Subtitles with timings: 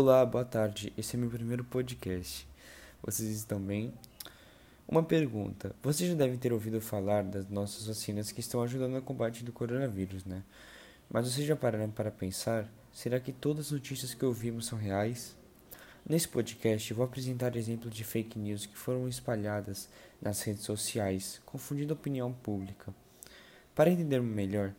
[0.00, 0.92] Olá, boa tarde.
[0.96, 2.46] Esse é meu primeiro podcast.
[3.02, 3.92] Vocês estão bem?
[4.86, 5.74] Uma pergunta.
[5.82, 9.50] Vocês já devem ter ouvido falar das nossas vacinas que estão ajudando no combate do
[9.50, 10.44] coronavírus, né?
[11.10, 12.72] Mas vocês já pararam para pensar?
[12.92, 15.36] Será que todas as notícias que ouvimos são reais?
[16.08, 19.88] Nesse podcast, vou apresentar exemplos de fake news que foram espalhadas
[20.22, 22.94] nas redes sociais, confundindo a opinião pública.
[23.74, 24.72] Para entendermos melhor,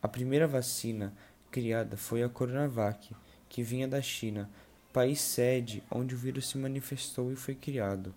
[0.00, 1.12] a primeira vacina
[1.50, 3.12] criada foi a Coronavac
[3.50, 4.48] que vinha da China,
[4.92, 8.14] país sede onde o vírus se manifestou e foi criado.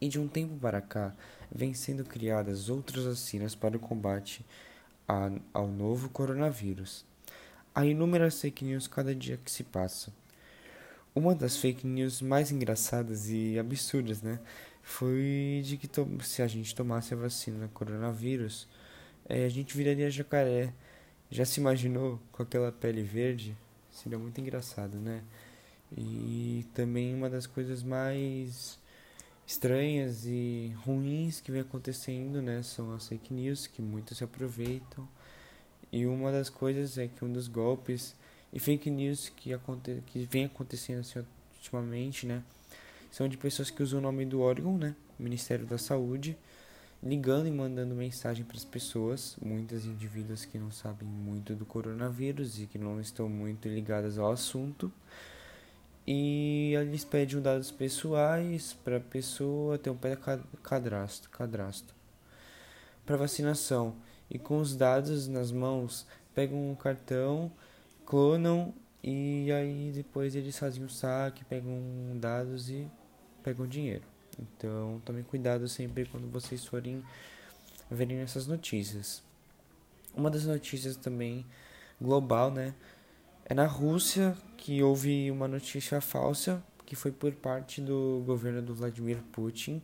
[0.00, 1.14] E de um tempo para cá,
[1.50, 4.46] vêm sendo criadas outras vacinas para o combate
[5.06, 7.04] a, ao novo coronavírus.
[7.74, 10.12] Há inúmeras fake news cada dia que se passa.
[11.14, 14.38] Uma das fake news mais engraçadas e absurdas, né?
[14.82, 15.88] Foi de que
[16.24, 18.68] se a gente tomasse a vacina coronavírus,
[19.28, 20.72] é, a gente viraria jacaré.
[21.30, 23.56] Já se imaginou com aquela pele verde?
[23.92, 25.22] Seria muito engraçado, né?
[25.96, 28.78] E também uma das coisas mais
[29.46, 35.06] estranhas e ruins que vem acontecendo, né, são as fake news que muitos se aproveitam.
[35.90, 38.16] E uma das coisas é que um dos golpes
[38.52, 41.22] e fake news que aconte que vem acontecendo assim,
[41.56, 42.42] ultimamente, né,
[43.10, 46.36] são de pessoas que usam o nome do órgão, né, Ministério da Saúde,
[47.02, 52.60] ligando e mandando mensagem para as pessoas, muitas indivíduos que não sabem muito do coronavírus
[52.60, 54.92] e que não estão muito ligadas ao assunto.
[56.06, 59.98] E eles pedem dados pessoais para a pessoa ter um
[60.62, 61.94] cadastro, cadastro
[63.04, 63.94] para vacinação.
[64.30, 67.52] E com os dados nas mãos, pegam um cartão,
[68.06, 71.80] clonam e aí depois eles fazem o um saque, pegam
[72.18, 72.88] dados e
[73.42, 74.11] pegam dinheiro.
[74.38, 77.02] Então, tomem cuidado sempre quando vocês forem
[77.90, 79.22] verem essas notícias.
[80.14, 81.44] Uma das notícias também
[82.00, 82.74] global, né?
[83.44, 88.74] É na Rússia que houve uma notícia falsa que foi por parte do governo do
[88.74, 89.80] Vladimir Putin,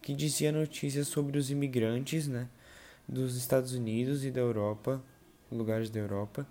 [0.00, 2.48] que dizia notícias sobre os imigrantes, né,
[3.06, 5.00] dos Estados Unidos e da Europa,
[5.50, 6.44] lugares da Europa,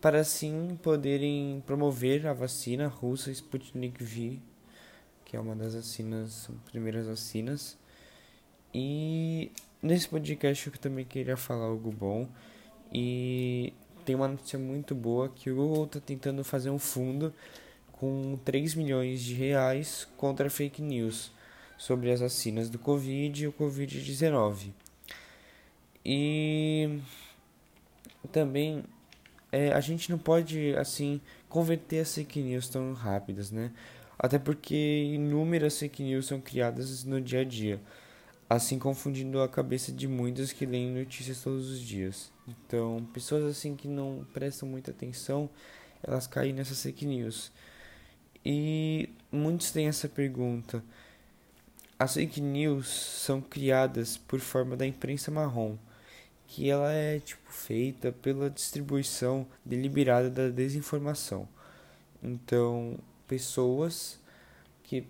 [0.00, 4.38] para assim poderem promover a vacina russa Sputnik V
[5.32, 7.78] que é uma das vacinas, primeiras vacinas.
[8.74, 9.50] E
[9.82, 12.28] nesse podcast eu também queria falar algo bom.
[12.92, 13.72] E
[14.04, 17.32] tem uma notícia muito boa que o Google está tentando fazer um fundo
[17.92, 21.32] com 3 milhões de reais contra fake news
[21.78, 24.70] sobre as vacinas do Covid e o Covid-19.
[26.04, 27.00] E
[28.30, 28.84] também
[29.50, 33.72] é, a gente não pode assim converter as fake news tão rápidas, né?
[34.18, 34.74] Até porque
[35.14, 37.80] inúmeras fake news são criadas no dia a dia,
[38.48, 42.30] assim confundindo a cabeça de muitos que leem notícias todos os dias.
[42.46, 45.48] Então, pessoas assim que não prestam muita atenção,
[46.02, 47.52] elas caem nessas fake news.
[48.44, 50.82] E muitos têm essa pergunta:
[51.98, 55.76] as fake news são criadas por forma da imprensa marrom,
[56.48, 61.48] que ela é tipo feita pela distribuição deliberada da desinformação.
[62.22, 62.98] Então,
[63.32, 64.18] pessoas
[64.82, 65.06] que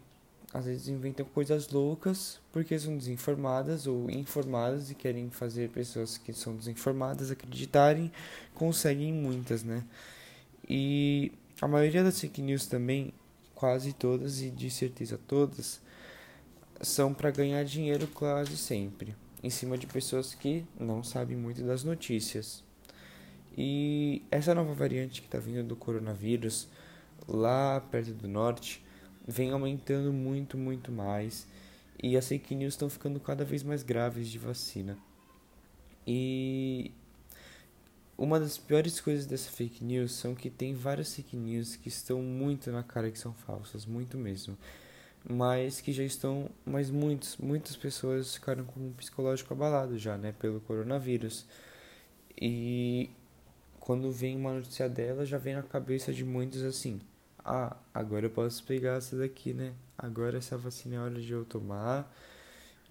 [0.55, 6.33] às vezes inventam coisas loucas porque são desinformadas ou informadas e querem fazer pessoas que
[6.33, 8.13] são desinformadas acreditarem,
[8.55, 9.83] conseguem muitas, né?
[10.69, 13.13] E a maioria das fake news também,
[13.57, 15.81] quase todas e de certeza todas,
[16.81, 21.83] são para ganhar dinheiro quase sempre, em cima de pessoas que não sabem muito das
[21.83, 22.63] notícias.
[23.59, 26.69] E essa nova variante que está vindo do coronavírus,
[27.29, 28.85] lá perto do norte
[29.27, 31.47] vem aumentando muito, muito mais
[32.03, 34.99] e as fake news estão ficando cada vez mais graves de vacina.
[36.05, 36.91] E
[38.19, 42.21] uma das piores coisas dessa fake news são que tem várias fake news que estão
[42.21, 44.59] muito na cara que são falsas, muito mesmo.
[45.29, 50.33] Mas que já estão, mas muitos, muitas pessoas ficaram com o psicológico abalado já, né,
[50.33, 51.47] pelo coronavírus.
[52.41, 53.11] E
[53.79, 57.01] quando vem uma notícia dela, já vem na cabeça de muitos assim:
[57.45, 59.75] ah, agora eu posso pegar essa daqui, né?
[59.99, 62.13] Agora essa vacina é hora de eu tomar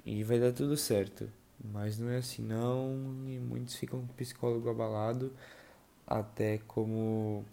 [0.05, 1.29] e vai dar tudo certo.
[1.63, 2.93] Mas não é assim não,
[3.27, 5.31] e muitos ficam com psicólogo abalado,
[6.07, 7.45] até como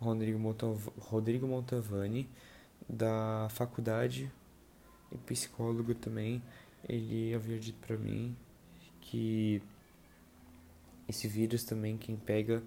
[0.00, 2.28] Rodrigo, Montov Rodrigo Montavani,
[2.88, 4.32] da faculdade,
[5.12, 6.42] e psicólogo também,
[6.88, 8.34] ele havia dito pra mim
[9.00, 9.62] que
[11.08, 12.62] esse vírus também, quem pega,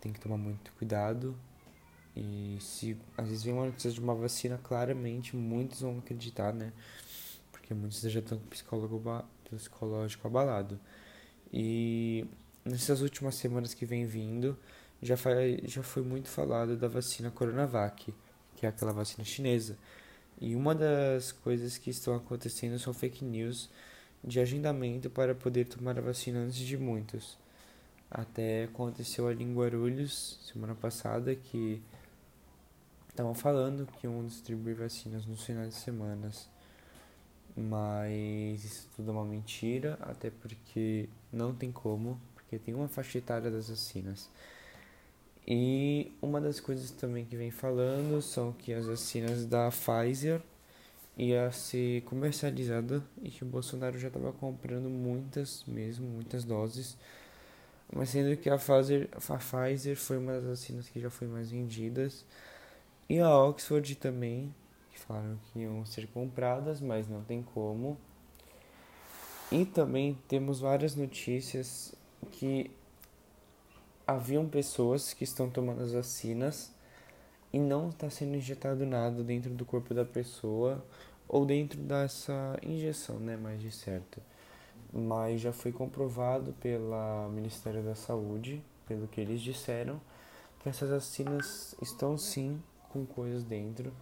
[0.00, 1.36] tem que tomar muito cuidado,
[2.16, 6.72] e se às vezes vem uma notícia de uma vacina, claramente muitos vão acreditar, né?
[7.52, 9.02] Porque muitos já estão com psicólogo,
[9.44, 10.78] psicológico abalado.
[11.52, 12.26] E
[12.64, 14.56] nessas últimas semanas que vem vindo,
[15.02, 18.12] já, foi, já foi muito falado da vacina Coronavac,
[18.56, 19.76] que é aquela vacina chinesa.
[20.40, 23.68] E uma das coisas que estão acontecendo são fake news
[24.22, 27.38] de agendamento para poder tomar a vacina antes de muitos.
[28.10, 31.80] Até aconteceu ali em Guarulhos semana passada que
[33.20, 36.30] estavam falando que iam distribuir vacinas nos finais de semana.
[37.54, 43.18] Mas isso tudo é uma mentira, até porque não tem como, porque tem uma faixa
[43.18, 44.30] etária das vacinas.
[45.46, 50.40] E uma das coisas também que vem falando são que as vacinas da Pfizer
[51.18, 56.96] ia ser comercializada e que o Bolsonaro já estava comprando muitas mesmo, muitas doses.
[57.92, 61.50] Mas sendo que a Pfizer, a Pfizer foi uma das vacinas que já foi mais
[61.50, 62.24] vendidas.
[63.10, 64.54] E a Oxford também,
[64.92, 67.98] que falaram que iam ser compradas, mas não tem como.
[69.50, 71.92] E também temos várias notícias
[72.30, 72.70] que
[74.06, 76.72] haviam pessoas que estão tomando as vacinas
[77.52, 80.80] e não está sendo injetado nada dentro do corpo da pessoa
[81.26, 84.22] ou dentro dessa injeção, né, mais de certo.
[84.92, 90.00] Mas já foi comprovado pelo Ministério da Saúde, pelo que eles disseram,
[90.60, 92.62] que essas vacinas estão sim
[92.92, 93.92] com coisas dentro.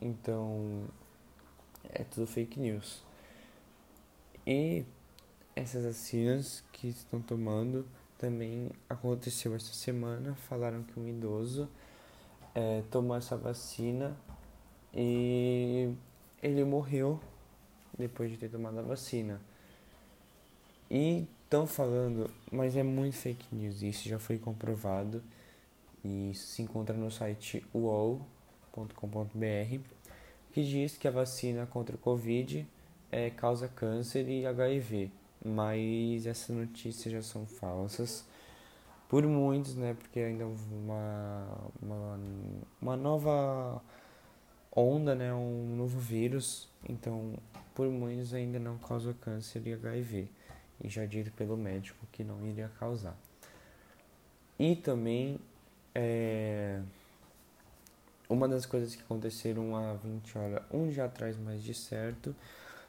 [0.00, 0.84] Então,
[1.88, 3.02] é tudo fake news.
[4.46, 4.84] E
[5.54, 7.86] essas vacinas que estão tomando
[8.18, 10.34] também aconteceu essa semana.
[10.34, 11.68] Falaram que um idoso
[12.54, 14.16] é, tomou essa vacina
[14.94, 15.94] e
[16.42, 17.20] ele morreu
[17.98, 19.40] depois de ter tomado a vacina.
[20.90, 25.22] E estão falando, mas é muito fake news, isso já foi comprovado.
[26.04, 28.24] E isso se encontra no site uol.com.br,
[30.52, 32.66] que diz que a vacina contra o Covid
[33.12, 35.10] é, causa câncer e HIV
[35.44, 38.24] mas essas notícias já são falsas
[39.08, 39.94] por muitos, né?
[39.94, 42.20] Porque ainda uma, uma,
[42.80, 43.82] uma nova
[44.74, 45.32] onda, né?
[45.32, 47.34] Um novo vírus, então
[47.74, 50.28] por muitos ainda não causa câncer e HIV
[50.82, 53.16] e já dito pelo médico que não iria causar.
[54.58, 55.40] E também
[55.94, 56.80] é,
[58.28, 62.34] uma das coisas que aconteceram há 20 horas, um dia atrás mais de certo,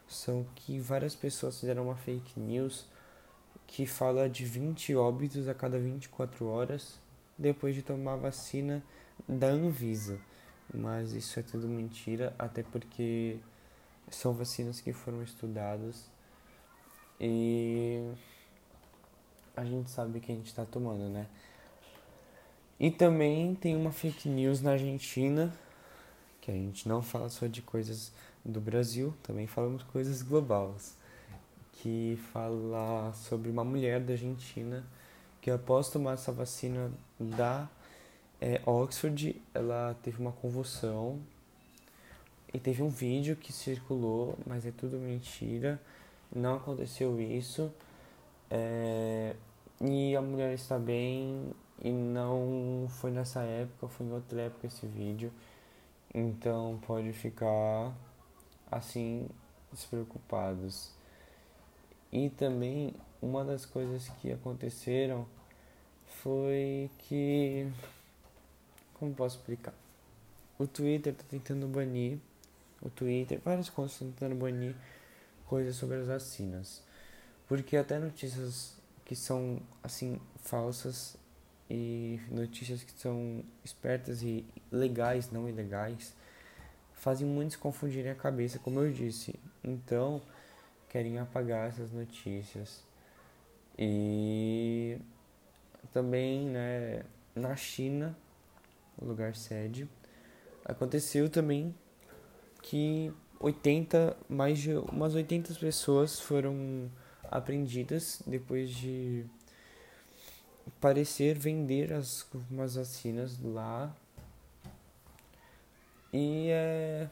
[0.06, 2.86] são que várias pessoas fizeram uma fake news
[3.66, 6.98] que fala de 20 óbitos a cada 24 horas
[7.38, 8.82] depois de tomar vacina
[9.28, 10.18] da Anvisa.
[10.72, 13.38] Mas isso é tudo mentira, até porque
[14.10, 16.10] são vacinas que foram estudadas
[17.20, 18.12] e
[19.56, 21.26] a gente sabe que a gente está tomando, né?
[22.82, 25.54] E também tem uma fake news na Argentina,
[26.40, 28.12] que a gente não fala só de coisas
[28.44, 30.96] do Brasil, também falamos coisas globais,
[31.74, 34.84] que fala sobre uma mulher da Argentina
[35.40, 36.90] que após tomar essa vacina
[37.20, 37.68] da
[38.40, 41.20] é, Oxford, ela teve uma convulsão
[42.52, 45.80] e teve um vídeo que circulou, mas é tudo mentira,
[46.34, 47.72] não aconteceu isso.
[48.50, 49.36] É,
[49.80, 51.52] e a mulher está bem
[51.82, 55.32] e não foi nessa época, foi em outra época esse vídeo.
[56.14, 57.92] Então pode ficar
[58.70, 59.28] assim
[59.72, 60.90] despreocupados.
[62.12, 65.26] E também uma das coisas que aconteceram
[66.06, 67.66] foi que
[68.94, 69.74] como posso explicar?
[70.56, 72.20] O Twitter está tentando banir
[72.80, 74.76] o Twitter, várias contas estão tentando banir
[75.46, 76.82] coisas sobre as vacinas.
[77.48, 81.16] Porque até notícias que são assim falsas
[81.74, 86.14] e notícias que são espertas e legais, não ilegais,
[86.92, 89.34] fazem muitos confundirem a cabeça, como eu disse.
[89.64, 90.20] Então,
[90.90, 92.84] querem apagar essas notícias.
[93.78, 94.98] E
[95.94, 98.14] também, né, na China,
[99.00, 99.88] o lugar sede,
[100.66, 101.74] aconteceu também
[102.60, 103.10] que
[103.40, 106.90] 80, mais de umas 80 pessoas foram
[107.30, 109.24] apreendidas depois de
[110.80, 113.94] parecer vender as umas vacinas lá
[116.12, 117.08] e é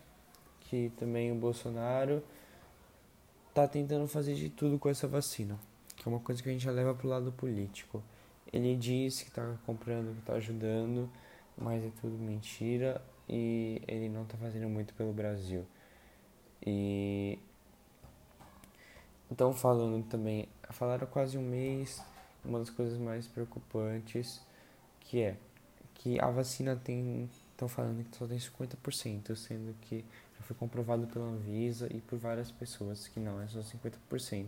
[0.61, 2.23] que também o Bolsonaro
[3.52, 5.59] tá tentando fazer de tudo com essa vacina,
[5.97, 8.02] que é uma coisa que a gente já leva pro lado político.
[8.52, 11.11] Ele diz que tá comprando, que tá ajudando,
[11.57, 15.66] mas é tudo mentira e ele não tá fazendo muito pelo Brasil.
[16.64, 17.38] E
[19.30, 22.02] então falando também, falaram quase um mês,
[22.44, 24.40] uma das coisas mais preocupantes
[25.00, 25.37] que é
[25.94, 30.02] que a vacina tem estão falando que só tem 50%, sendo que
[30.38, 34.47] já foi comprovado pela Anvisa e por várias pessoas que não é só 50%.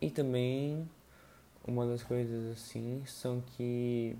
[0.00, 0.86] E também
[1.66, 4.14] uma das coisas assim são que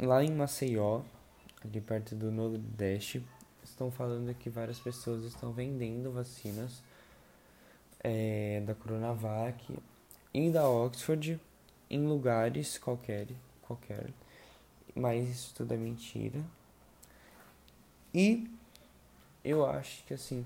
[0.00, 1.02] lá em Maceió,
[1.64, 3.24] ali perto do Nordeste,
[3.62, 6.82] estão falando que várias pessoas estão vendendo vacinas
[8.00, 9.76] é, da Coronavac
[10.32, 11.40] e da Oxford
[11.90, 13.28] em lugares qualquer,
[13.62, 14.10] qualquer.
[14.94, 16.40] Mas isso tudo é mentira.
[18.14, 18.50] E
[19.44, 20.44] eu acho que assim,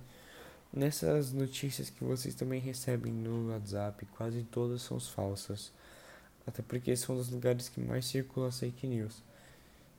[0.72, 5.72] nessas notícias que vocês também recebem no WhatsApp, quase todas são falsas.
[6.46, 9.22] Até porque são dos lugares que mais circulam fake news.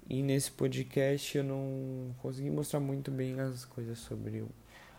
[0.09, 4.43] E nesse podcast eu não consegui mostrar muito bem as coisas sobre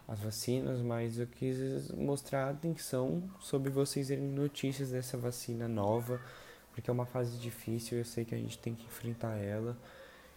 [0.06, 6.20] as vacinas, mas eu quis mostrar a atenção sobre vocês terem notícias dessa vacina nova,
[6.73, 9.76] porque é uma fase difícil, eu sei que a gente tem que enfrentar ela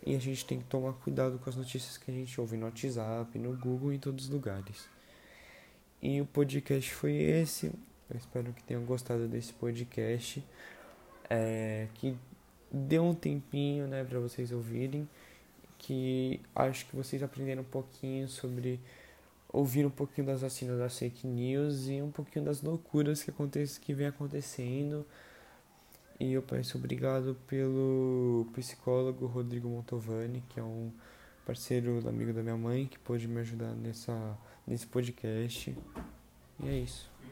[0.05, 2.65] e a gente tem que tomar cuidado com as notícias que a gente ouve no
[2.65, 4.87] WhatsApp, no Google em todos os lugares.
[6.01, 7.67] E o podcast foi esse.
[8.09, 10.43] Eu espero que tenham gostado desse podcast.
[11.29, 12.15] É, que
[12.71, 15.09] deu um tempinho, né, para vocês ouvirem,
[15.77, 18.79] que acho que vocês aprenderam um pouquinho sobre
[19.49, 23.79] ouvir um pouquinho das vacinas das fake news e um pouquinho das loucuras que acontece
[23.79, 25.05] que vem acontecendo.
[26.19, 30.91] E eu peço obrigado pelo psicólogo Rodrigo Montovani, que é um
[31.45, 35.77] parceiro amigo da minha mãe, que pôde me ajudar nessa, nesse podcast.
[36.59, 37.16] E é isso.